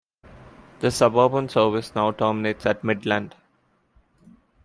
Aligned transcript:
The 0.79 0.89
suburban 0.89 1.47
service 1.47 1.93
now 1.93 2.09
terminates 2.11 2.65
at 2.65 2.83
Midland. 2.83 3.35